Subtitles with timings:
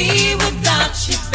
[0.00, 1.29] Which one?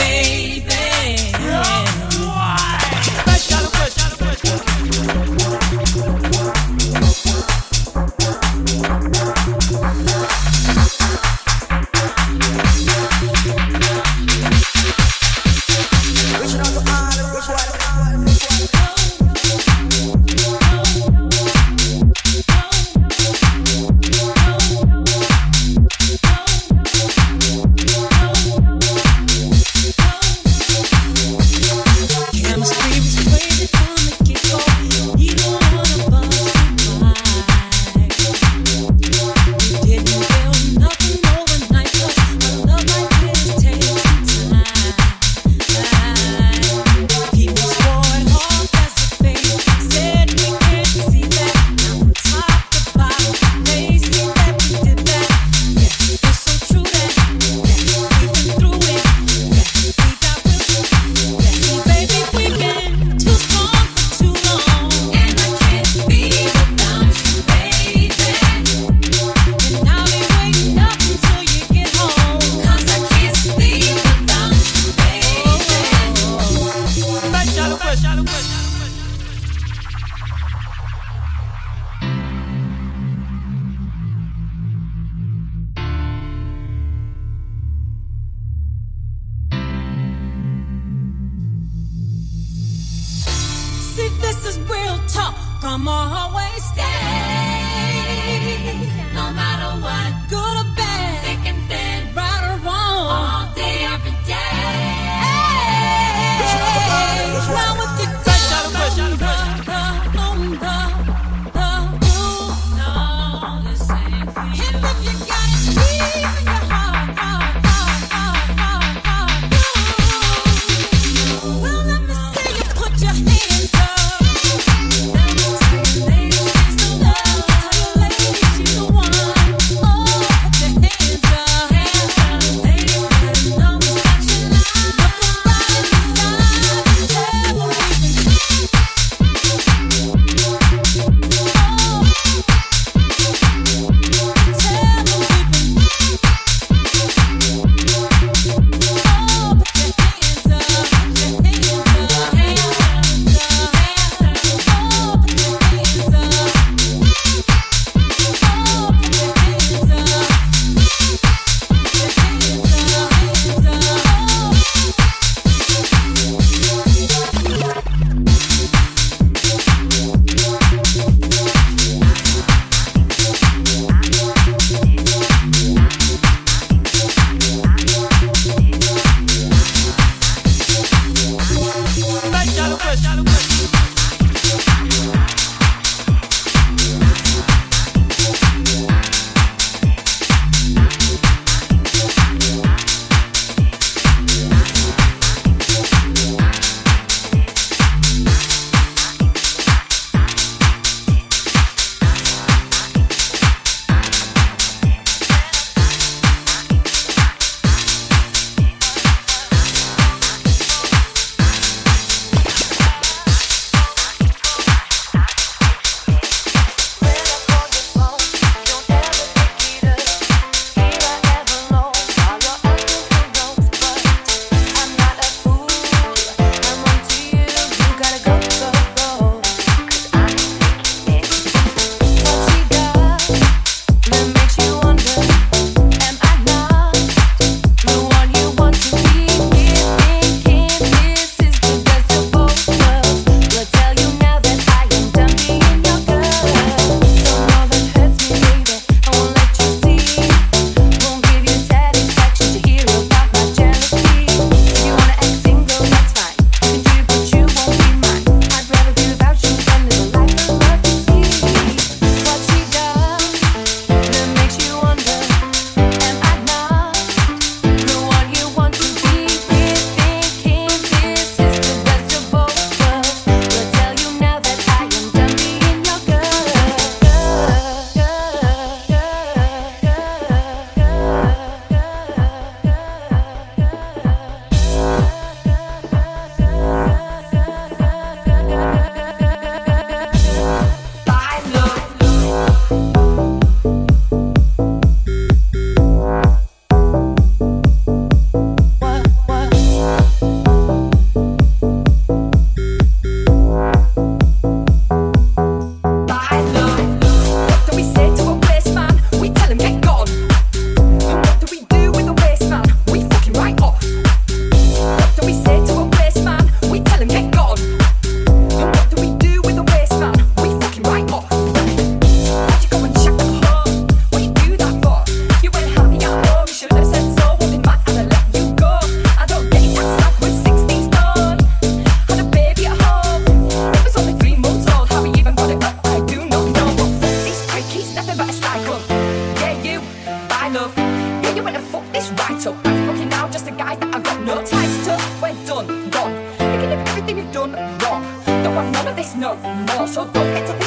[340.30, 340.76] Bye, love.
[340.78, 342.56] Yeah, you went and fucked this right up.
[342.66, 344.94] I'm fucking now just a guy that I've got no ties to.
[345.22, 346.14] We're done, gone.
[346.38, 348.04] Thinking of everything you've done wrong.
[348.26, 349.88] Don't want none of this no more.
[349.88, 350.65] So don't get to